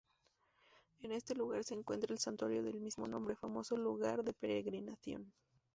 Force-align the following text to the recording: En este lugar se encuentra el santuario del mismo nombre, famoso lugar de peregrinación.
En 1.03 1.11
este 1.11 1.35
lugar 1.35 1.63
se 1.63 1.75
encuentra 1.75 2.11
el 2.11 2.17
santuario 2.17 2.63
del 2.63 2.79
mismo 2.79 3.07
nombre, 3.07 3.35
famoso 3.35 3.77
lugar 3.77 4.23
de 4.23 4.33
peregrinación. 4.33 5.31